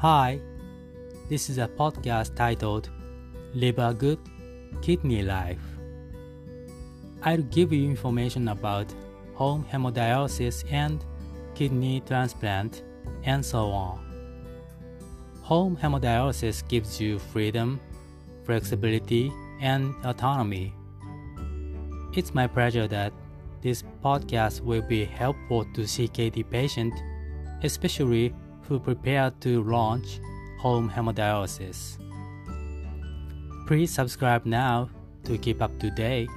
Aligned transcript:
Hi, 0.00 0.40
this 1.28 1.50
is 1.50 1.58
a 1.58 1.68
podcast 1.68 2.34
titled 2.34 2.88
Live 3.52 3.78
a 3.78 3.92
Good 3.92 4.18
Kidney 4.80 5.20
Life. 5.22 5.60
I'll 7.22 7.42
give 7.42 7.70
you 7.70 7.84
information 7.84 8.48
about 8.48 8.86
home 9.34 9.66
hemodialysis 9.70 10.64
and 10.72 11.04
kidney 11.54 12.02
transplant 12.06 12.82
and 13.24 13.44
so 13.44 13.66
on. 13.66 14.00
Home 15.42 15.76
hemodialysis 15.76 16.66
gives 16.66 16.98
you 16.98 17.18
freedom, 17.18 17.78
flexibility, 18.44 19.30
and 19.60 19.94
autonomy. 20.06 20.72
It's 22.16 22.32
my 22.32 22.46
pleasure 22.46 22.88
that 22.88 23.12
this 23.60 23.84
podcast 24.02 24.62
will 24.62 24.80
be 24.80 25.04
helpful 25.04 25.66
to 25.74 25.82
CKD 25.82 26.48
patients, 26.48 26.96
especially 27.62 28.32
who 28.70 28.78
prepare 28.78 29.32
to 29.40 29.64
launch 29.64 30.20
home 30.60 30.88
hemodialysis. 30.88 31.98
Please 33.66 33.90
subscribe 33.92 34.46
now 34.46 34.88
to 35.24 35.36
keep 35.36 35.60
up 35.60 35.76
to 35.80 35.90
date 35.90 36.30